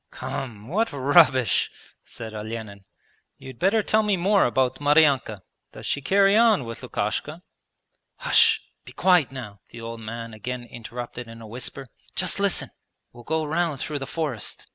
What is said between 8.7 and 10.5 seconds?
be quiet now!' the old man